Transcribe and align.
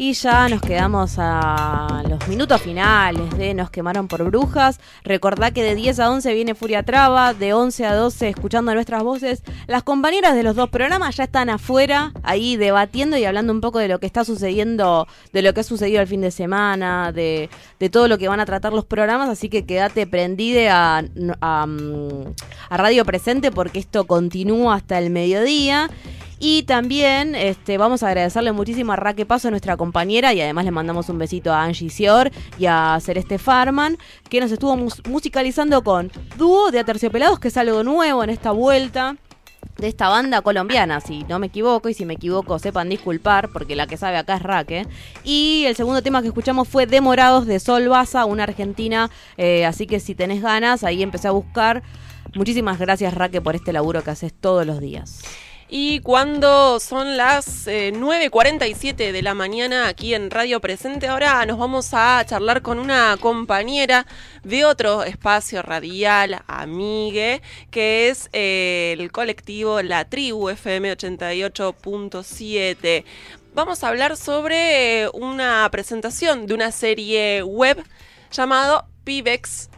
Y 0.00 0.12
ya 0.12 0.48
nos 0.48 0.62
quedamos 0.62 1.16
a 1.18 2.04
los 2.08 2.28
minutos 2.28 2.62
finales 2.62 3.36
de 3.36 3.52
Nos 3.52 3.68
quemaron 3.68 4.06
por 4.06 4.22
brujas. 4.22 4.78
Recordá 5.02 5.50
que 5.50 5.64
de 5.64 5.74
10 5.74 5.98
a 5.98 6.10
11 6.12 6.34
viene 6.34 6.54
Furia 6.54 6.84
Traba, 6.84 7.34
de 7.34 7.52
11 7.52 7.84
a 7.84 7.94
12 7.96 8.28
escuchando 8.28 8.72
nuestras 8.72 9.02
voces. 9.02 9.42
Las 9.66 9.82
compañeras 9.82 10.36
de 10.36 10.44
los 10.44 10.54
dos 10.54 10.70
programas 10.70 11.16
ya 11.16 11.24
están 11.24 11.50
afuera, 11.50 12.12
ahí 12.22 12.56
debatiendo 12.56 13.16
y 13.16 13.24
hablando 13.24 13.52
un 13.52 13.60
poco 13.60 13.80
de 13.80 13.88
lo 13.88 13.98
que 13.98 14.06
está 14.06 14.24
sucediendo, 14.24 15.08
de 15.32 15.42
lo 15.42 15.52
que 15.52 15.62
ha 15.62 15.64
sucedido 15.64 16.00
el 16.00 16.06
fin 16.06 16.20
de 16.20 16.30
semana, 16.30 17.10
de, 17.10 17.50
todo 17.90 18.06
lo 18.06 18.18
que 18.18 18.28
van 18.28 18.38
a 18.38 18.46
tratar 18.46 18.72
los 18.72 18.84
programas. 18.84 19.28
Así 19.28 19.48
que 19.48 19.66
quédate 19.66 20.06
prendide 20.06 20.68
a, 20.68 21.02
a 21.40 22.76
Radio 22.76 23.04
Presente 23.04 23.50
porque 23.50 23.80
esto 23.80 24.06
continúa 24.06 24.76
hasta 24.76 24.96
el 24.96 25.10
mediodía. 25.10 25.90
Y 26.40 26.62
también 26.62 27.34
este, 27.34 27.78
vamos 27.78 28.02
a 28.02 28.08
agradecerle 28.08 28.52
muchísimo 28.52 28.92
a 28.92 28.96
Raque 28.96 29.26
Paso, 29.26 29.50
nuestra 29.50 29.76
compañera, 29.76 30.32
y 30.34 30.40
además 30.40 30.64
le 30.64 30.70
mandamos 30.70 31.08
un 31.08 31.18
besito 31.18 31.52
a 31.52 31.64
Angie 31.64 31.90
Sior 31.90 32.30
y 32.58 32.66
a 32.66 32.98
Celeste 33.00 33.38
Farman, 33.38 33.98
que 34.28 34.40
nos 34.40 34.52
estuvo 34.52 34.76
musicalizando 35.08 35.82
con 35.82 36.12
Dúo 36.36 36.70
de 36.70 36.78
Aterciopelados, 36.78 37.40
que 37.40 37.48
es 37.48 37.56
algo 37.56 37.82
nuevo 37.82 38.22
en 38.22 38.30
esta 38.30 38.52
vuelta 38.52 39.16
de 39.78 39.88
esta 39.88 40.08
banda 40.08 40.42
colombiana, 40.42 41.00
si 41.00 41.24
no 41.24 41.38
me 41.38 41.48
equivoco, 41.48 41.88
y 41.88 41.94
si 41.94 42.04
me 42.04 42.14
equivoco 42.14 42.58
sepan 42.58 42.88
disculpar, 42.88 43.48
porque 43.52 43.74
la 43.74 43.86
que 43.86 43.96
sabe 43.96 44.16
acá 44.16 44.36
es 44.36 44.42
Raque. 44.42 44.86
Y 45.24 45.64
el 45.66 45.74
segundo 45.74 46.02
tema 46.02 46.20
que 46.20 46.28
escuchamos 46.28 46.68
fue 46.68 46.86
Demorados 46.86 47.46
de 47.46 47.58
Sol 47.58 47.88
Baza, 47.88 48.24
una 48.24 48.44
argentina, 48.44 49.10
eh, 49.36 49.66
así 49.66 49.86
que 49.86 49.98
si 49.98 50.14
tenés 50.14 50.42
ganas, 50.42 50.84
ahí 50.84 51.02
empecé 51.02 51.28
a 51.28 51.32
buscar. 51.32 51.82
Muchísimas 52.34 52.78
gracias 52.78 53.14
Raque 53.14 53.40
por 53.40 53.56
este 53.56 53.72
laburo 53.72 54.02
que 54.02 54.10
haces 54.10 54.32
todos 54.32 54.66
los 54.66 54.80
días. 54.80 55.22
Y 55.70 56.00
cuando 56.00 56.80
son 56.80 57.18
las 57.18 57.66
9.47 57.66 59.00
eh, 59.00 59.12
de 59.12 59.20
la 59.20 59.34
mañana 59.34 59.86
aquí 59.86 60.14
en 60.14 60.30
Radio 60.30 60.60
Presente, 60.60 61.08
ahora 61.08 61.44
nos 61.44 61.58
vamos 61.58 61.90
a 61.92 62.24
charlar 62.24 62.62
con 62.62 62.78
una 62.78 63.18
compañera 63.20 64.06
de 64.44 64.64
otro 64.64 65.02
espacio 65.02 65.60
radial, 65.60 66.42
Amigue, 66.46 67.42
que 67.70 68.08
es 68.08 68.30
eh, 68.32 68.96
el 68.98 69.12
colectivo 69.12 69.82
La 69.82 70.06
Tribu 70.06 70.48
FM 70.48 70.96
88.7. 70.96 73.04
Vamos 73.54 73.84
a 73.84 73.88
hablar 73.88 74.16
sobre 74.16 75.10
una 75.12 75.68
presentación 75.70 76.46
de 76.46 76.54
una 76.54 76.72
serie 76.72 77.42
web 77.42 77.76
llamado 78.30 78.86
Pibex 79.04 79.68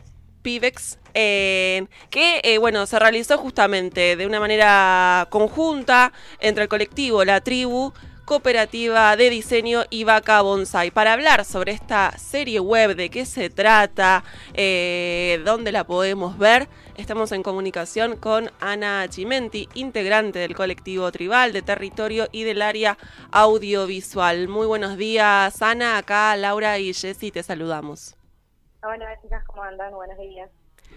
Pibex, 0.42 0.98
eh, 1.14 1.86
que 2.10 2.41
eh, 2.44 2.58
bueno, 2.58 2.86
se 2.86 2.98
realizó 2.98 3.38
justamente 3.38 4.16
de 4.16 4.27
una 4.27 4.41
manera 4.41 5.27
conjunta 5.30 6.12
entre 6.41 6.64
el 6.64 6.69
colectivo 6.69 7.24
La 7.24 7.41
Tribu, 7.41 7.92
Cooperativa 8.30 9.16
de 9.16 9.28
Diseño 9.28 9.83
y 9.91 10.05
Vaca 10.05 10.41
Bonsai. 10.42 10.92
Para 10.92 11.14
hablar 11.14 11.44
sobre 11.44 11.72
esta 11.72 12.16
serie 12.16 12.61
web, 12.61 12.94
de 12.94 13.11
qué 13.11 13.27
se 13.27 13.50
trata, 13.50 14.22
eh, 14.55 15.42
dónde 15.44 15.72
la 15.72 15.83
podemos 15.83 16.38
ver, 16.38 16.68
estamos 16.96 17.33
en 17.33 17.42
comunicación 17.42 18.16
con 18.16 18.52
Ana 18.61 19.05
Chimenti, 19.08 19.68
integrante 19.74 20.38
del 20.38 20.55
colectivo 20.55 21.11
tribal 21.11 21.52
de 21.52 21.62
territorio 21.62 22.28
y 22.30 22.44
del 22.44 22.62
área 22.62 22.98
audiovisual. 23.33 24.46
Muy 24.46 24.68
buenos 24.68 24.96
días, 24.96 25.61
Ana. 25.61 25.98
Acá 25.98 26.36
Laura 26.36 26.78
y 26.78 26.94
Jessy 26.94 27.33
te 27.33 27.42
saludamos. 27.42 28.20
Hola 28.83 29.20
chicas, 29.20 29.45
¿cómo 29.45 29.62
andan? 29.62 29.92
Buenos 29.92 30.17
días. 30.17 30.50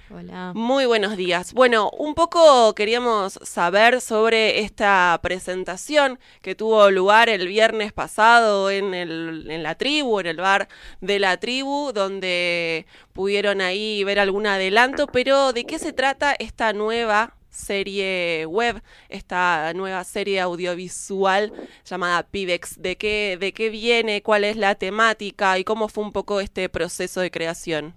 Hola. 0.09 0.53
Muy 0.56 0.86
buenos 0.86 1.17
días. 1.17 1.53
Bueno, 1.53 1.89
un 1.89 2.16
poco 2.16 2.73
queríamos 2.76 3.34
saber 3.44 4.00
sobre 4.00 4.59
esta 4.59 5.20
presentación 5.22 6.17
que 6.42 6.56
tuvo 6.56 6.89
lugar 6.92 7.28
el 7.28 7.48
viernes 7.48 7.92
pasado 7.92 8.72
en, 8.72 8.94
el, 8.94 9.52
en 9.52 9.64
la 9.64 9.76
tribu, 9.76 10.22
en 10.22 10.28
el 10.28 10.38
bar 10.38 10.70
de 11.02 11.20
la 11.20 11.38
tribu, 11.38 11.92
donde 11.94 12.86
pudieron 13.11 13.59
ahí 13.59 14.04
ver 14.06 14.17
algún 14.17 14.48
adelanto, 14.48 15.08
pero 15.08 15.52
¿de 15.52 15.65
qué 15.65 15.77
se 15.77 15.92
trata 15.92 16.33
esta 16.39 16.71
nueva 16.71 17.36
serie 17.53 18.45
web, 18.45 18.81
esta 19.09 19.71
nueva 19.73 20.03
serie 20.03 20.41
audiovisual 20.41 21.53
llamada 21.86 22.23
Pibex. 22.23 22.81
¿De 22.81 22.97
qué, 22.97 23.37
¿De 23.39 23.53
qué 23.53 23.69
viene? 23.69 24.21
¿Cuál 24.21 24.43
es 24.43 24.58
la 24.58 24.75
temática? 24.75 25.58
¿Y 25.58 25.64
cómo 25.64 25.87
fue 25.87 26.03
un 26.03 26.11
poco 26.11 26.39
este 26.39 26.67
proceso 26.69 27.21
de 27.21 27.31
creación? 27.31 27.93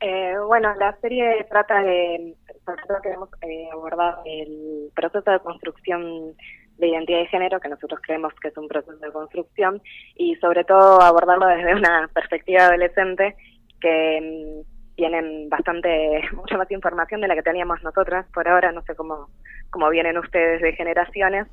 Eh, 0.00 0.34
bueno, 0.46 0.74
la 0.80 0.96
serie 1.00 1.46
trata 1.48 1.80
de, 1.82 2.34
sobre 2.64 2.82
todo 2.88 3.00
queremos 3.02 3.28
eh, 3.42 3.68
abordar 3.72 4.16
el 4.24 4.90
proceso 4.96 5.30
de 5.30 5.38
construcción 5.38 6.34
de 6.78 6.88
identidad 6.88 7.20
de 7.20 7.26
género, 7.26 7.60
que 7.60 7.68
nosotros 7.68 8.00
creemos 8.02 8.32
que 8.40 8.48
es 8.48 8.56
un 8.56 8.66
proceso 8.66 8.96
de 8.98 9.12
construcción, 9.12 9.80
y 10.16 10.34
sobre 10.36 10.64
todo 10.64 11.00
abordarlo 11.00 11.46
desde 11.46 11.74
una 11.74 12.10
perspectiva 12.12 12.66
adolescente 12.66 13.36
que 13.80 14.64
mm, 14.64 14.81
tienen 14.96 15.48
bastante, 15.48 16.22
mucha 16.34 16.56
más 16.56 16.70
información 16.70 17.20
de 17.20 17.28
la 17.28 17.34
que 17.34 17.42
teníamos 17.42 17.82
nosotras. 17.82 18.26
Por 18.32 18.48
ahora, 18.48 18.72
no 18.72 18.82
sé 18.82 18.94
cómo, 18.94 19.28
cómo 19.70 19.88
vienen 19.90 20.18
ustedes 20.18 20.60
de 20.60 20.72
generaciones, 20.74 21.46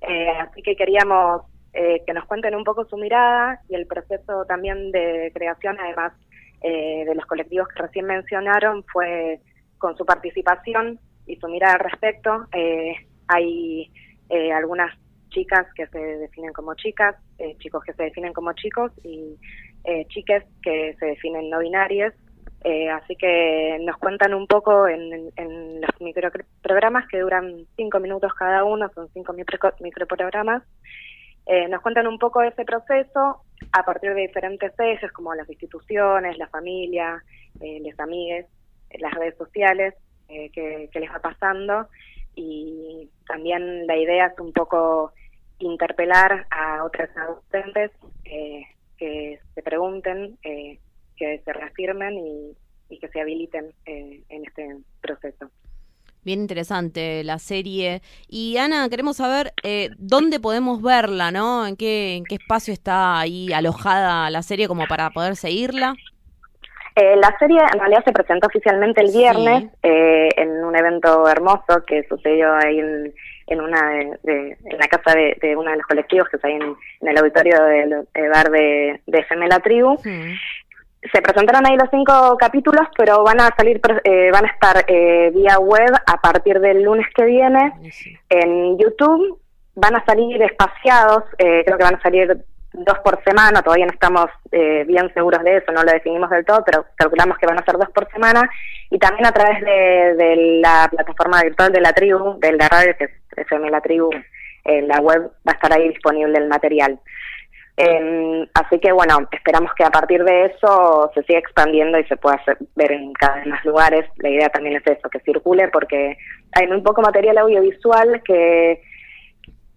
eh, 0.00 0.30
así 0.40 0.62
que 0.62 0.76
queríamos 0.76 1.42
eh, 1.72 2.02
que 2.06 2.12
nos 2.12 2.24
cuenten 2.26 2.54
un 2.54 2.64
poco 2.64 2.84
su 2.84 2.96
mirada 2.96 3.60
y 3.68 3.74
el 3.74 3.86
proceso 3.86 4.44
también 4.46 4.92
de 4.92 5.32
creación, 5.34 5.76
además 5.80 6.12
eh, 6.62 7.04
de 7.06 7.14
los 7.14 7.26
colectivos 7.26 7.68
que 7.68 7.82
recién 7.82 8.06
mencionaron, 8.06 8.84
fue 8.84 9.40
con 9.78 9.96
su 9.96 10.06
participación 10.06 11.00
y 11.26 11.36
su 11.36 11.48
mirada 11.48 11.74
al 11.74 11.80
respecto. 11.80 12.46
hay 13.28 13.90
algunas 14.52 14.96
chicas 15.30 15.66
que 15.74 15.86
se 15.88 15.98
definen 15.98 16.52
como 16.52 16.74
chicas, 16.74 17.16
chicos 17.58 17.82
que 17.84 17.92
se 17.92 18.04
definen 18.04 18.32
como 18.32 18.52
chicos 18.52 18.92
y 19.02 19.36
chiques 20.08 20.44
que 20.62 20.94
se 20.98 21.06
definen 21.06 21.50
no 21.50 21.58
binarias 21.58 22.14
eh, 22.64 22.88
así 22.88 23.14
que 23.16 23.78
nos 23.82 23.98
cuentan 23.98 24.32
un 24.32 24.46
poco 24.46 24.88
en, 24.88 25.30
los 25.80 26.00
microprogramas 26.00 27.06
que 27.08 27.20
duran 27.20 27.66
cinco 27.76 28.00
minutos 28.00 28.32
cada 28.34 28.64
uno, 28.64 28.90
son 28.94 29.08
cinco 29.12 29.34
microprogramas. 29.80 30.62
Eh, 31.46 31.68
nos 31.68 31.82
cuentan 31.82 32.06
un 32.06 32.18
poco 32.18 32.40
de 32.40 32.48
ese 32.48 32.64
proceso 32.64 33.42
a 33.72 33.84
partir 33.84 34.14
de 34.14 34.22
diferentes 34.22 34.72
ejes 34.78 35.12
como 35.12 35.34
las 35.34 35.48
instituciones, 35.48 36.38
la 36.38 36.48
familia, 36.48 37.22
eh, 37.60 37.82
los 37.84 38.00
amigues, 38.00 38.46
eh, 38.88 38.98
las 38.98 39.12
redes 39.12 39.36
sociales, 39.36 39.94
que, 40.26 40.88
les 40.94 41.10
va 41.10 41.20
pasando. 41.20 41.88
Y 42.34 43.10
también 43.26 43.86
la 43.86 43.96
idea 43.96 44.26
es 44.26 44.38
un 44.40 44.52
poco 44.52 45.12
interpelar 45.58 46.46
a 46.50 46.82
otras 46.82 47.14
adolescentes 47.16 47.92
que 48.96 49.38
se 49.54 49.62
pregunten 49.62 50.38
reafirmen 51.84 52.18
y, 52.18 52.98
que 53.00 53.08
se 53.08 53.20
habiliten 53.20 53.72
eh, 53.86 54.22
en 54.28 54.44
este 54.44 54.76
proceso. 55.00 55.50
Bien 56.22 56.40
interesante 56.40 57.24
la 57.24 57.40
serie. 57.40 58.02
Y 58.28 58.56
Ana, 58.56 58.88
queremos 58.88 59.16
saber 59.16 59.52
eh, 59.64 59.90
dónde 59.98 60.38
podemos 60.38 60.80
verla, 60.80 61.32
¿no? 61.32 61.66
¿En 61.66 61.76
qué, 61.76 62.14
¿En 62.14 62.24
qué 62.24 62.36
espacio 62.36 62.72
está 62.72 63.18
ahí 63.18 63.52
alojada 63.52 64.30
la 64.30 64.42
serie 64.42 64.68
como 64.68 64.86
para 64.86 65.10
poder 65.10 65.34
seguirla? 65.34 65.94
Eh, 66.94 67.16
la 67.16 67.36
serie 67.40 67.58
en 67.72 67.80
realidad 67.80 68.04
se 68.04 68.12
presentó 68.12 68.46
oficialmente 68.46 69.00
el 69.00 69.10
viernes 69.12 69.64
en 69.82 70.64
un 70.64 70.76
evento 70.76 71.28
hermoso 71.28 71.84
que 71.84 72.04
sucedió 72.08 72.54
ahí 72.54 72.78
en, 72.78 73.12
en 73.48 73.60
una 73.60 73.90
de, 74.22 74.56
en 74.64 74.78
la 74.78 74.86
casa 74.86 75.16
de, 75.16 75.56
uno 75.56 75.70
de 75.70 75.76
los 75.78 75.86
colectivos 75.86 76.28
que 76.28 76.36
está 76.36 76.46
ahí 76.46 76.54
en, 76.54 77.08
el 77.08 77.18
auditorio 77.18 77.60
del 77.64 78.06
bar 78.30 78.50
de, 78.50 79.00
de 79.04 79.22
Gemela 79.24 79.58
Tribu 79.58 79.98
se 81.12 81.22
presentaron 81.22 81.66
ahí 81.66 81.76
los 81.76 81.90
cinco 81.90 82.36
capítulos, 82.38 82.86
pero 82.96 83.22
van 83.24 83.40
a 83.40 83.54
salir, 83.56 83.80
eh, 84.04 84.30
van 84.32 84.44
a 84.44 84.48
estar 84.48 84.84
eh, 84.86 85.30
vía 85.34 85.58
web 85.58 85.92
a 86.06 86.20
partir 86.20 86.60
del 86.60 86.82
lunes 86.82 87.06
que 87.14 87.24
viene 87.24 87.72
en 88.28 88.78
YouTube. 88.78 89.38
Van 89.74 89.96
a 89.96 90.04
salir 90.04 90.40
espaciados, 90.42 91.24
eh, 91.38 91.62
creo 91.64 91.76
que 91.76 91.84
van 91.84 91.96
a 91.96 92.02
salir 92.02 92.38
dos 92.72 92.98
por 93.04 93.22
semana, 93.24 93.62
todavía 93.62 93.86
no 93.86 93.92
estamos 93.92 94.26
bien 94.50 95.12
seguros 95.14 95.44
de 95.44 95.58
eso, 95.58 95.70
no 95.70 95.84
lo 95.84 95.92
definimos 95.92 96.28
del 96.30 96.44
todo, 96.44 96.64
pero 96.64 96.86
calculamos 96.96 97.38
que 97.38 97.46
van 97.46 97.58
a 97.58 97.64
ser 97.64 97.76
dos 97.76 97.88
por 97.90 98.10
semana. 98.10 98.48
Y 98.90 98.98
también 98.98 99.26
a 99.26 99.32
través 99.32 99.60
de, 99.60 100.60
la 100.60 100.88
plataforma 100.90 101.42
virtual 101.42 101.72
de 101.72 101.80
la 101.80 101.92
tribu, 101.92 102.38
de 102.40 102.52
la 102.52 102.68
radio, 102.68 102.96
que 102.98 103.04
es 103.04 103.10
FM 103.36 103.70
La 103.70 103.80
Tribu, 103.80 104.10
en 104.64 104.88
la 104.88 104.98
web 104.98 105.30
va 105.46 105.52
a 105.52 105.54
estar 105.54 105.72
ahí 105.72 105.88
disponible 105.88 106.36
el 106.38 106.48
material. 106.48 106.98
Eh, 107.76 108.48
así 108.54 108.78
que 108.78 108.92
bueno, 108.92 109.26
esperamos 109.32 109.72
que 109.74 109.84
a 109.84 109.90
partir 109.90 110.22
de 110.22 110.46
eso 110.46 111.10
se 111.14 111.22
siga 111.24 111.40
expandiendo 111.40 111.98
y 111.98 112.04
se 112.04 112.16
pueda 112.16 112.40
ver 112.76 112.92
en 112.92 113.12
cada 113.14 113.36
vez 113.36 113.46
más 113.46 113.64
lugares. 113.64 114.06
La 114.18 114.28
idea 114.28 114.48
también 114.48 114.76
es 114.76 114.86
eso, 114.86 115.08
que 115.08 115.20
circule 115.20 115.68
porque 115.68 116.16
hay 116.52 116.66
muy 116.68 116.80
poco 116.82 117.02
material 117.02 117.38
audiovisual 117.38 118.22
que, 118.24 118.80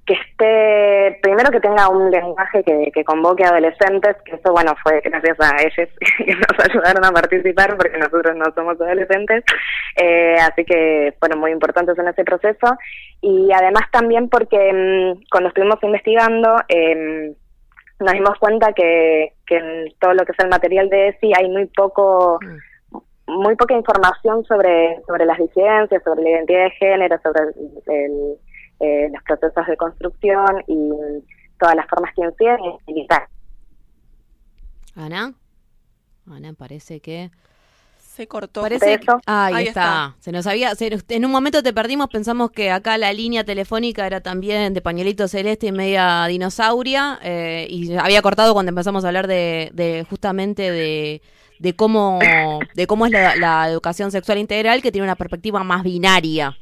que 0.06 0.14
esté, 0.14 1.20
primero 1.22 1.50
que 1.50 1.60
tenga 1.60 1.90
un 1.90 2.12
lenguaje 2.12 2.64
que, 2.64 2.92
que 2.94 3.04
convoque 3.04 3.44
a 3.44 3.50
adolescentes, 3.50 4.16
que 4.24 4.36
eso 4.36 4.54
bueno 4.54 4.76
fue 4.84 5.02
gracias 5.04 5.38
a 5.40 5.62
ellos 5.62 5.90
que 6.18 6.36
nos 6.36 6.70
ayudaron 6.70 7.04
a 7.04 7.12
participar 7.12 7.76
porque 7.78 7.98
nosotros 7.98 8.36
no 8.36 8.46
somos 8.54 8.80
adolescentes, 8.80 9.44
eh, 9.96 10.36
así 10.40 10.64
que 10.66 11.16
fueron 11.20 11.40
muy 11.40 11.52
importantes 11.52 11.98
en 11.98 12.08
ese 12.08 12.24
proceso 12.24 12.78
y 13.22 13.52
además 13.52 13.84
también 13.92 14.30
porque 14.30 14.72
mm, 14.72 15.26
cuando 15.32 15.50
estuvimos 15.50 15.82
investigando, 15.82 16.56
eh, 16.70 17.34
nos 18.00 18.14
dimos 18.14 18.38
cuenta 18.40 18.74
que, 18.74 19.34
que 19.46 19.58
en 19.58 19.94
todo 20.00 20.14
lo 20.14 20.26
que 20.26 20.32
es 20.32 20.40
el 20.40 20.50
material 20.50 20.90
de 20.90 21.10
ESI 21.10 21.32
hay 21.36 21.50
muy 21.50 21.66
poco 21.68 22.40
muy 23.28 23.56
poca 23.56 23.76
información 23.76 24.46
sobre 24.46 25.02
sobre 25.06 25.26
las 25.26 25.38
disidencias, 25.38 26.04
sobre 26.04 26.24
la 26.24 26.30
identidad 26.30 26.64
de 26.64 26.72
género, 26.72 27.20
sobre 27.22 27.42
el, 27.88 28.38
eh, 28.80 29.10
los 29.12 29.24
procesos 29.24 29.68
de 29.68 29.78
construcción 29.78 30.64
y 30.68 30.92
todas 31.60 31.76
las 31.76 31.88
formas 31.88 32.14
que 32.16 32.22
inciden 32.22 32.60
y 32.88 33.08
Ana, 34.96 35.34
Ana, 36.30 36.54
parece 36.54 37.00
que 37.02 37.30
se 38.18 38.28
cortó. 38.28 38.62
Parece 38.62 39.00
ahí, 39.28 39.68
está. 39.68 40.16
Se 40.20 40.32
nos 40.32 40.48
había, 40.48 40.74
en 40.80 41.26
un 41.26 41.32
momento 41.32 41.62
te 41.62 41.72
perdimos, 41.72 42.08
pensamos 42.10 42.50
que 42.50 42.72
acá 42.72 42.98
la 42.98 43.14
línea 43.14 43.44
telefónica 43.44 44.08
era 44.08 44.22
también 44.22 44.74
de 44.74 44.82
pañuelito 44.82 45.28
celeste 45.28 45.68
y 45.68 45.72
media 45.72 46.26
dinosauria 46.26 47.20
eh, 47.22 47.68
y 47.70 47.96
había 47.96 48.24
cortado 48.24 48.54
cuando 48.54 48.72
empezamos 48.72 49.06
a 49.06 49.10
hablar 49.10 49.28
de, 49.28 50.04
justamente 50.10 50.72
de, 50.72 51.22
de 51.60 51.76
cómo 51.76 52.18
de 52.74 52.88
cómo 52.88 53.06
es 53.06 53.12
la, 53.12 53.70
educación 53.70 54.12
sexual 54.12 54.40
integral 54.40 54.82
que 54.82 54.92
tiene 54.92 55.06
una 55.06 55.16
perspectiva 55.16 55.64
más 55.64 55.84
binaria. 55.84 56.58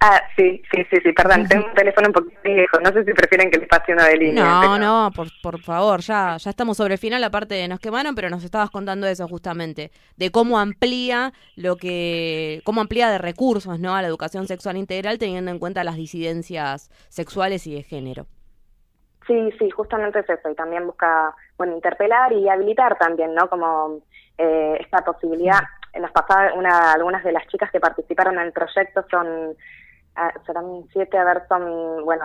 Ah, 0.00 0.22
sí, 0.36 0.62
sí, 0.70 0.86
sí, 0.90 0.96
sí, 1.02 1.12
perdón, 1.12 1.48
tengo 1.48 1.66
un 1.66 1.74
teléfono 1.74 2.06
un 2.06 2.12
poquito 2.12 2.40
viejo, 2.44 2.78
no 2.78 2.92
sé 2.92 3.04
si 3.04 3.12
prefieren 3.12 3.50
que 3.50 3.58
les 3.58 3.68
pase 3.68 3.92
una 3.92 4.06
de 4.06 4.16
línea. 4.16 4.44
No, 4.44 4.78
no, 4.78 5.10
por, 5.10 5.26
por 5.42 5.60
favor, 5.60 6.00
ya, 6.00 6.36
ya 6.36 6.50
estamos 6.50 6.76
sobre 6.76 6.94
el 6.94 7.00
final, 7.00 7.24
aparte 7.24 7.56
de 7.56 7.66
nos 7.66 7.80
quemaron, 7.80 8.14
pero 8.14 8.30
nos 8.30 8.44
estabas 8.44 8.70
contando 8.70 9.08
eso 9.08 9.26
justamente, 9.26 9.90
de 10.16 10.30
cómo 10.30 10.60
amplía 10.60 11.32
lo 11.56 11.74
que, 11.74 12.62
cómo 12.64 12.80
amplía 12.80 13.10
de 13.10 13.18
recursos, 13.18 13.80
¿no? 13.80 13.96
A 13.96 14.02
la 14.02 14.06
educación 14.06 14.46
sexual 14.46 14.76
integral 14.76 15.18
teniendo 15.18 15.50
en 15.50 15.58
cuenta 15.58 15.82
las 15.82 15.96
disidencias 15.96 16.90
sexuales 17.08 17.66
y 17.66 17.74
de 17.74 17.82
género. 17.82 18.26
Sí, 19.26 19.50
sí, 19.58 19.68
justamente 19.70 20.20
es 20.20 20.30
eso, 20.30 20.48
y 20.48 20.54
también 20.54 20.86
busca, 20.86 21.34
bueno, 21.56 21.74
interpelar 21.74 22.32
y 22.32 22.48
habilitar 22.48 22.96
también, 22.98 23.34
¿no? 23.34 23.50
Como 23.50 23.98
eh, 24.38 24.76
esta 24.78 25.04
posibilidad, 25.04 25.58
nos 26.00 26.12
pasaba 26.12 26.54
una, 26.54 26.92
algunas 26.92 27.24
de 27.24 27.32
las 27.32 27.48
chicas 27.48 27.68
que 27.72 27.80
participaron 27.80 28.34
en 28.38 28.46
el 28.46 28.52
proyecto 28.52 29.04
son 29.10 29.56
Serán 30.46 30.84
siete, 30.92 31.16
a 31.18 31.24
ver, 31.24 31.42
son, 31.48 32.04
bueno, 32.04 32.24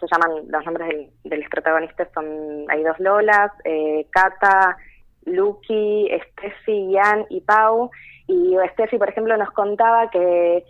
se 0.00 0.06
llaman, 0.10 0.48
los 0.48 0.64
nombres 0.64 1.10
de 1.24 1.36
los 1.36 1.48
protagonistas 1.50 2.08
son, 2.14 2.64
hay 2.68 2.82
dos 2.82 2.98
Lolas, 2.98 3.52
eh, 3.64 4.06
Cata, 4.10 4.76
Lucky, 5.24 6.08
Steffi, 6.30 6.92
Ian 6.92 7.26
y 7.28 7.40
Pau. 7.40 7.90
Y 8.26 8.56
Steffi, 8.72 8.98
por 8.98 9.08
ejemplo, 9.08 9.36
nos 9.36 9.50
contaba 9.50 10.10
que, 10.10 10.64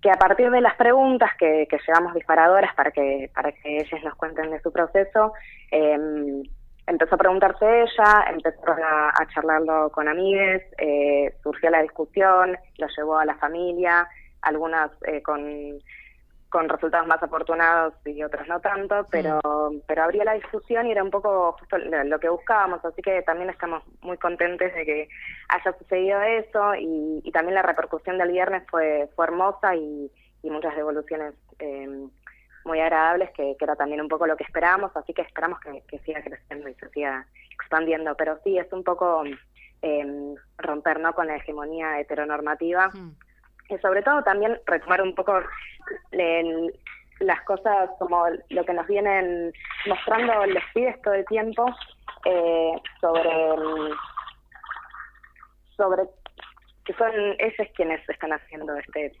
que 0.00 0.10
a 0.10 0.18
partir 0.18 0.50
de 0.50 0.60
las 0.60 0.74
preguntas 0.76 1.30
que, 1.38 1.66
que 1.68 1.78
llevamos 1.86 2.14
disparadoras 2.14 2.74
para 2.74 2.90
que, 2.90 3.30
para 3.34 3.52
que 3.52 3.78
ellas 3.78 4.02
nos 4.04 4.14
cuenten 4.14 4.50
de 4.50 4.60
su 4.60 4.72
proceso, 4.72 5.32
em, 5.70 6.42
empezó 6.86 7.14
a 7.14 7.18
preguntarse 7.18 7.82
ella, 7.82 8.24
empezó 8.30 8.72
a, 8.72 9.26
charlarlo 9.32 9.90
con 9.90 10.08
amigues, 10.08 10.62
eh, 10.78 11.34
surgió 11.42 11.70
la 11.70 11.82
discusión, 11.82 12.56
lo 12.78 12.86
llevó 12.96 13.18
a 13.18 13.24
la 13.24 13.36
familia, 13.36 14.08
algunas 14.42 14.90
eh, 15.06 15.22
con, 15.22 15.80
con 16.50 16.68
resultados 16.68 17.06
más 17.06 17.22
afortunados 17.22 17.94
y 18.04 18.22
otras 18.22 18.46
no 18.48 18.60
tanto, 18.60 19.06
pero, 19.10 19.40
pero 19.86 20.02
abría 20.02 20.24
la 20.24 20.34
discusión 20.34 20.86
y 20.86 20.92
era 20.92 21.02
un 21.02 21.10
poco 21.10 21.52
justo 21.52 21.78
lo 21.78 22.18
que 22.18 22.28
buscábamos, 22.28 22.84
así 22.84 23.00
que 23.00 23.22
también 23.22 23.50
estamos 23.50 23.82
muy 24.02 24.18
contentes 24.18 24.74
de 24.74 24.84
que 24.84 25.08
haya 25.48 25.78
sucedido 25.78 26.20
eso 26.20 26.74
y, 26.74 27.20
y 27.24 27.32
también 27.32 27.54
la 27.54 27.62
repercusión 27.62 28.18
del 28.18 28.32
viernes 28.32 28.64
fue, 28.68 29.08
fue 29.14 29.26
hermosa 29.26 29.76
y, 29.76 30.10
y 30.42 30.50
muchas 30.50 30.74
devoluciones 30.74 31.34
eh, 31.60 31.88
muy 32.64 32.80
agradables, 32.80 33.30
que, 33.30 33.56
que, 33.56 33.64
era 33.64 33.76
también 33.76 34.00
un 34.00 34.08
poco 34.08 34.26
lo 34.26 34.36
que 34.36 34.44
esperábamos, 34.44 34.94
así 34.96 35.14
que 35.14 35.22
esperamos 35.22 35.60
que, 35.60 35.82
que 35.88 35.98
siga 36.00 36.20
creciendo 36.22 36.68
y 36.68 36.74
se 36.74 36.88
siga 36.90 37.26
expandiendo, 37.54 38.16
pero 38.16 38.38
sí, 38.44 38.58
es 38.58 38.70
un 38.72 38.84
poco 38.84 39.22
eh, 39.82 40.34
romper 40.58 41.00
¿no? 41.00 41.14
con 41.14 41.28
la 41.28 41.36
hegemonía 41.36 42.00
heteronormativa 42.00 42.90
y 43.70 43.78
sobre 43.78 44.02
todo 44.02 44.22
también 44.22 44.58
retomar 44.66 45.02
un 45.02 45.14
poco 45.14 45.40
las 47.20 47.40
cosas 47.42 47.90
como 47.98 48.24
lo 48.48 48.64
que 48.64 48.72
nos 48.72 48.86
vienen 48.86 49.52
mostrando 49.86 50.46
los 50.46 50.62
pibes 50.74 51.00
todo 51.02 51.14
el 51.14 51.24
tiempo 51.26 51.66
eh, 52.24 52.72
sobre 53.00 53.30
sobre 55.76 56.02
que 56.84 56.94
son 56.94 57.12
ellos 57.38 57.68
quienes 57.74 58.08
están 58.08 58.32
haciendo 58.32 58.76
este 58.76 59.12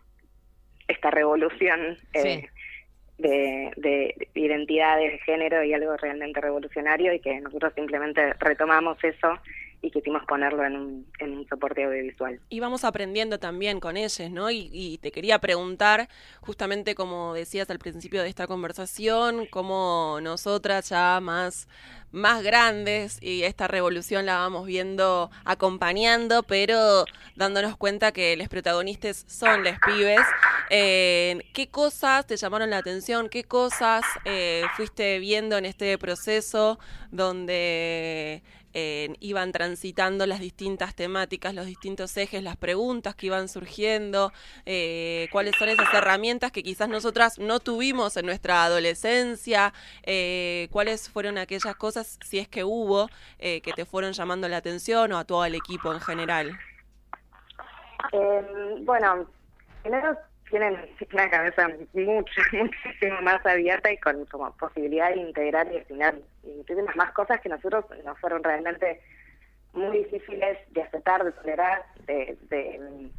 esta 0.88 1.10
revolución 1.10 1.96
eh, 2.14 2.48
de, 3.18 3.70
de, 3.76 4.28
identidades 4.34 5.12
de 5.12 5.18
género 5.18 5.62
y 5.62 5.74
algo 5.74 5.96
realmente 5.98 6.40
revolucionario 6.40 7.12
y 7.12 7.20
que 7.20 7.40
nosotros 7.40 7.72
simplemente 7.74 8.32
retomamos 8.34 9.02
eso 9.04 9.38
y 9.82 9.90
quisimos 9.90 10.22
ponerlo 10.26 10.64
en 10.64 10.76
un, 10.76 11.06
en 11.18 11.38
un 11.38 11.48
soporte 11.48 11.84
audiovisual. 11.84 12.38
Y 12.48 12.60
vamos 12.60 12.84
aprendiendo 12.84 13.38
también 13.38 13.80
con 13.80 13.96
ellos, 13.96 14.30
¿no? 14.30 14.50
Y, 14.50 14.98
te 15.00 15.10
quería 15.12 15.38
preguntar, 15.38 16.08
justamente 16.40 16.94
como 16.94 17.34
decías 17.34 17.70
al 17.70 17.78
principio 17.78 18.22
de 18.22 18.28
esta 18.28 18.46
conversación, 18.46 19.46
cómo 19.46 20.18
nosotras 20.20 20.90
ya 20.90 21.20
más, 21.20 21.68
más 22.12 22.42
grandes 22.42 23.18
y 23.22 23.44
esta 23.44 23.68
revolución 23.68 24.26
la 24.26 24.36
vamos 24.38 24.66
viendo 24.66 25.30
acompañando, 25.44 26.42
pero 26.42 27.04
dándonos 27.36 27.76
cuenta 27.76 28.12
que 28.12 28.36
los 28.36 28.48
protagonistas 28.48 29.24
son 29.28 29.64
los 29.64 29.74
pibes. 29.86 30.20
Eh, 30.68 31.40
¿Qué 31.54 31.68
cosas 31.68 32.26
te 32.26 32.36
llamaron 32.36 32.70
la 32.70 32.78
atención? 32.78 33.28
¿Qué 33.28 33.44
cosas 33.44 34.04
eh, 34.24 34.64
fuiste 34.76 35.18
viendo 35.18 35.56
en 35.56 35.64
este 35.64 35.96
proceso 35.98 36.78
donde 37.10 38.42
iban 38.72 39.52
transitando 39.52 40.26
las 40.26 40.40
distintas 40.40 40.94
temáticas, 40.94 41.54
los 41.54 41.66
distintos 41.66 42.16
ejes, 42.16 42.42
las 42.42 42.56
preguntas 42.56 43.14
que 43.14 43.26
iban 43.26 43.48
surgiendo, 43.48 44.32
eh, 44.66 45.28
cuáles 45.32 45.56
son 45.56 45.68
esas 45.68 45.92
herramientas 45.92 46.52
que 46.52 46.62
quizás 46.62 46.88
nosotras 46.88 47.38
no 47.38 47.60
tuvimos 47.60 48.16
en 48.16 48.26
nuestra 48.26 48.64
adolescencia, 48.64 49.72
eh, 50.02 50.68
cuáles 50.70 51.08
fueron 51.08 51.38
aquellas 51.38 51.74
cosas, 51.76 52.18
si 52.24 52.38
es 52.38 52.48
que 52.48 52.64
hubo, 52.64 53.08
eh, 53.38 53.60
que 53.60 53.72
te 53.72 53.84
fueron 53.84 54.12
llamando 54.12 54.48
la 54.48 54.58
atención 54.58 55.12
o 55.12 55.18
a 55.18 55.24
todo 55.24 55.44
el 55.44 55.54
equipo 55.54 55.92
en 55.92 56.00
general. 56.00 56.58
bueno, 58.84 59.26
primero 59.82 60.16
tienen 60.50 60.76
una 61.12 61.30
cabeza 61.30 61.68
mucho, 61.92 62.40
muchísimo 62.52 63.22
más 63.22 63.44
abierta 63.46 63.90
y 63.92 63.98
con 63.98 64.24
como 64.26 64.54
posibilidad 64.56 65.10
de 65.10 65.20
integrar 65.20 65.72
y 65.72 65.78
afinar 65.78 66.16
muchísimas 66.42 66.94
más 66.96 67.12
cosas 67.12 67.40
que 67.40 67.48
nosotros 67.48 67.84
nos 68.04 68.18
fueron 68.18 68.42
realmente 68.42 69.00
muy 69.72 69.98
difíciles 69.98 70.58
de 70.72 70.82
aceptar, 70.82 71.24
de 71.24 71.32
tolerar, 71.32 71.84
de, 72.06 72.36
de 72.48 73.10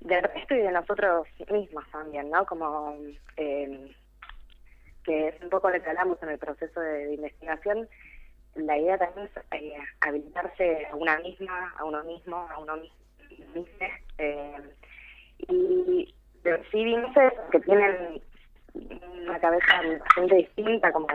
del 0.00 0.22
resto 0.22 0.54
y 0.54 0.58
de 0.58 0.72
nosotros 0.72 1.26
mismos 1.50 1.84
también, 1.92 2.30
¿no? 2.30 2.46
Como 2.46 2.96
eh, 3.36 3.94
que 5.04 5.28
es 5.28 5.42
un 5.42 5.50
poco 5.50 5.70
lo 5.70 5.82
que 5.82 5.88
hablamos 5.88 6.22
en 6.22 6.30
el 6.30 6.38
proceso 6.38 6.80
de, 6.80 7.14
investigación, 7.14 7.88
la 8.54 8.78
idea 8.78 8.98
también 8.98 9.28
es 9.28 9.60
eh, 9.60 9.76
habilitarse 10.00 10.86
a 10.86 10.96
una 10.96 11.18
misma, 11.18 11.74
a 11.78 11.84
uno 11.84 12.02
mismo, 12.04 12.36
a 12.36 12.58
uno 12.58 12.76
mismo, 12.76 13.66
eh, 14.18 14.56
y 15.48 16.14
sí 16.70 16.84
vinces 16.84 17.32
que 17.50 17.60
tienen 17.60 18.20
una 19.22 19.38
cabeza 19.38 19.82
bastante 19.98 20.34
distinta, 20.36 20.92
como 20.92 21.06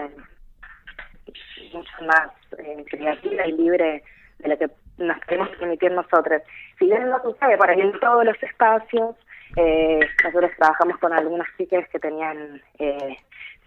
mucho 1.73 2.03
más 2.05 2.29
eh, 2.57 2.85
creativa 2.89 3.47
y 3.47 3.51
libre 3.53 4.03
de 4.39 4.49
lo 4.49 4.57
que 4.57 4.69
nos 4.97 5.19
queremos 5.21 5.49
permitir 5.57 5.91
nosotros. 5.91 6.41
Si 6.79 6.85
bien 6.85 7.09
no 7.09 7.21
sucede 7.21 7.57
por 7.57 7.69
ahí 7.69 7.81
en 7.81 7.99
todos 7.99 8.25
los 8.25 8.41
espacios, 8.41 9.15
eh, 9.57 9.99
nosotros 10.23 10.51
trabajamos 10.57 10.97
con 10.99 11.13
algunas 11.13 11.47
chicas 11.57 11.87
que 11.89 11.99
tenían 11.99 12.61
eh, 12.79 13.17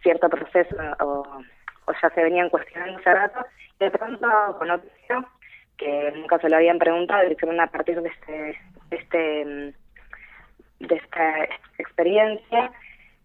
cierto 0.03 0.29
proceso 0.29 0.77
o, 1.01 1.25
o, 1.87 1.93
ya 2.03 2.11
se 2.11 2.23
venían 2.23 2.51
cuestionando 2.51 2.99
hace 2.99 3.15
rato, 3.15 3.47
y 3.81 3.85
de 3.85 3.91
pronto 3.91 4.29
con 4.59 4.71
otro 4.71 4.89
que 5.77 6.13
nunca 6.17 6.39
se 6.39 6.49
lo 6.49 6.57
habían 6.57 6.79
preguntado, 6.79 7.27
y 7.29 7.33
hicieron 7.33 7.61
a 7.61 7.69
partir 7.69 8.01
de 8.01 8.09
este, 8.09 8.59
de 8.91 8.97
este 8.97 9.75
de 10.81 10.97
esta 10.97 11.45
experiencia. 11.79 12.71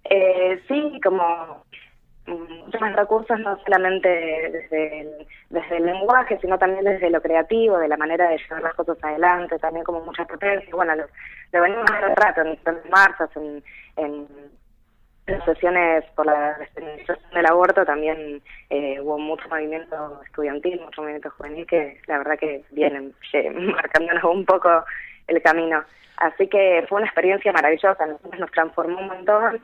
Eh, 0.05 0.61
sí, 0.67 0.99
como 1.03 1.63
muchos 2.25 2.95
recursos, 2.95 3.39
no 3.39 3.57
solamente 3.63 4.09
desde 4.09 5.01
el, 5.01 5.27
desde 5.49 5.77
el 5.77 5.85
lenguaje, 5.85 6.37
sino 6.39 6.57
también 6.57 6.85
desde 6.85 7.09
lo 7.09 7.21
creativo, 7.21 7.77
de 7.77 7.87
la 7.87 7.97
manera 7.97 8.29
de 8.29 8.37
llevar 8.37 8.63
las 8.63 8.75
cosas 8.75 8.97
adelante, 9.03 9.59
también 9.59 9.83
como 9.83 10.01
mucha 10.01 10.25
potencia. 10.25 10.73
Bueno, 10.73 10.95
lo, 10.95 11.61
venimos 11.61 11.85
hace 11.91 12.15
rato 12.15 12.41
en, 12.41 12.59
en 12.65 12.89
marchas, 12.89 13.29
en, 13.35 13.63
en 13.97 14.27
las 15.27 15.45
sesiones 15.45 16.03
por 16.15 16.25
la 16.25 16.55
despenalización 16.55 17.17
del 17.33 17.45
aborto 17.45 17.85
también 17.85 18.41
eh, 18.69 18.99
hubo 18.99 19.17
mucho 19.17 19.47
movimiento 19.47 20.21
estudiantil, 20.25 20.81
mucho 20.81 21.01
movimiento 21.01 21.29
juvenil 21.31 21.65
que 21.65 22.01
la 22.07 22.17
verdad 22.17 22.37
que 22.37 22.63
vienen 22.71 23.13
marcándonos 23.73 24.23
un 24.25 24.45
poco 24.45 24.83
el 25.27 25.41
camino. 25.41 25.83
Así 26.17 26.47
que 26.47 26.85
fue 26.87 26.97
una 26.97 27.07
experiencia 27.07 27.51
maravillosa, 27.51 28.05
nosotros 28.05 28.39
nos 28.39 28.51
transformó 28.51 28.99
un 28.99 29.07
montón. 29.07 29.61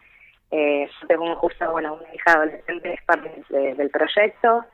Eh, 0.51 0.89
yo 1.01 1.08
tengo 1.08 1.36
justo, 1.36 1.72
bueno, 1.72 1.94
una 1.94 2.13
hija 2.13 2.34
adolescente 2.34 2.94
es 2.94 3.01
parte 3.04 3.32
del 3.50 3.89
proyecto 3.92 4.66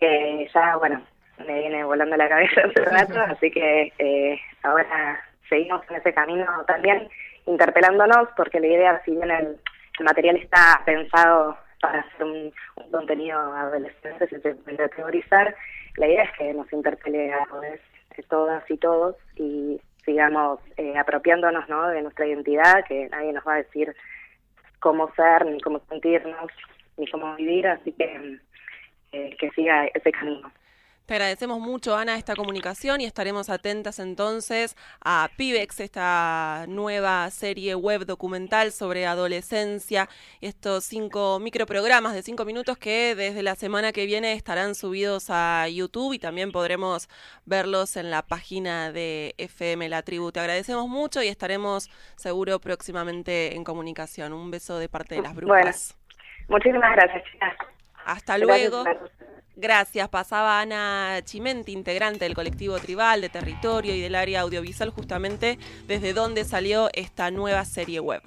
que 0.00 0.50
ya, 0.52 0.76
bueno, 0.76 1.00
me 1.46 1.60
viene 1.60 1.84
volando 1.84 2.16
la 2.16 2.28
cabeza 2.28 2.62
hace 2.62 2.84
rato, 2.84 3.20
así 3.20 3.50
que 3.50 3.92
eh, 3.98 4.40
ahora 4.62 5.20
seguimos 5.48 5.82
en 5.90 5.96
ese 5.96 6.12
camino 6.12 6.46
también 6.66 7.08
interpelándonos, 7.46 8.28
porque 8.36 8.60
la 8.60 8.66
idea, 8.66 9.02
si 9.04 9.12
bien 9.12 9.30
el, 9.30 9.56
material 10.00 10.36
está 10.36 10.82
pensado 10.84 11.56
para 11.80 12.00
hacer 12.00 12.24
un, 12.24 12.52
contenido 12.90 13.38
adolescente, 13.38 14.28
se 14.28 14.38
puede 14.38 14.88
teorizar, 14.90 15.54
la 15.96 16.06
idea 16.06 16.24
es 16.24 16.32
que 16.36 16.52
nos 16.52 16.70
interpele 16.72 17.32
a 17.32 17.46
todas 18.28 18.70
y 18.70 18.76
todos 18.76 19.16
y 19.36 19.80
sigamos 20.06 20.60
eh, 20.78 20.96
apropiándonos 20.96 21.68
¿no? 21.68 21.88
de 21.88 22.00
nuestra 22.00 22.26
identidad, 22.26 22.84
que 22.88 23.08
nadie 23.10 23.34
nos 23.34 23.46
va 23.46 23.54
a 23.54 23.62
decir 23.62 23.94
cómo 24.80 25.12
ser, 25.14 25.44
ni 25.44 25.60
cómo 25.60 25.80
sentirnos, 25.90 26.50
ni 26.96 27.06
cómo 27.08 27.34
vivir, 27.34 27.66
así 27.66 27.92
que 27.92 28.38
eh, 29.12 29.36
que 29.38 29.50
siga 29.50 29.86
ese 29.86 30.12
camino. 30.12 30.50
Te 31.06 31.14
agradecemos 31.14 31.60
mucho, 31.60 31.96
Ana, 31.96 32.16
esta 32.16 32.34
comunicación 32.34 33.00
y 33.00 33.04
estaremos 33.04 33.48
atentas 33.48 34.00
entonces 34.00 34.76
a 35.00 35.30
Pibex, 35.36 35.78
esta 35.78 36.64
nueva 36.66 37.30
serie 37.30 37.76
web 37.76 38.06
documental 38.06 38.72
sobre 38.72 39.06
adolescencia, 39.06 40.08
estos 40.40 40.82
cinco 40.82 41.38
microprogramas 41.38 42.12
de 42.12 42.22
cinco 42.22 42.44
minutos 42.44 42.76
que 42.76 43.14
desde 43.14 43.44
la 43.44 43.54
semana 43.54 43.92
que 43.92 44.04
viene 44.04 44.32
estarán 44.32 44.74
subidos 44.74 45.26
a 45.30 45.68
YouTube 45.68 46.14
y 46.14 46.18
también 46.18 46.50
podremos 46.50 47.08
verlos 47.44 47.96
en 47.96 48.10
la 48.10 48.22
página 48.22 48.90
de 48.90 49.36
FM 49.38 49.88
La 49.88 50.02
Tribu. 50.02 50.32
Te 50.32 50.40
agradecemos 50.40 50.88
mucho 50.88 51.22
y 51.22 51.28
estaremos 51.28 51.88
seguro 52.16 52.58
próximamente 52.58 53.54
en 53.54 53.62
comunicación. 53.62 54.32
Un 54.32 54.50
beso 54.50 54.80
de 54.80 54.88
parte 54.88 55.14
de 55.14 55.22
las 55.22 55.36
brujas. 55.36 55.96
Bueno, 56.48 56.58
muchísimas 56.58 56.96
gracias, 56.96 57.22
chicas. 57.30 57.75
Hasta 58.06 58.38
luego. 58.38 58.84
Gracias. 59.56 60.08
Pasaba 60.08 60.60
Ana 60.60 61.20
Chimenti, 61.24 61.72
integrante 61.72 62.24
del 62.24 62.34
colectivo 62.34 62.78
tribal 62.78 63.20
de 63.20 63.28
territorio 63.28 63.94
y 63.94 64.00
del 64.00 64.14
área 64.14 64.42
audiovisual, 64.42 64.90
justamente 64.90 65.58
desde 65.86 66.12
donde 66.12 66.44
salió 66.44 66.88
esta 66.92 67.30
nueva 67.30 67.64
serie 67.64 68.00
web. 68.00 68.22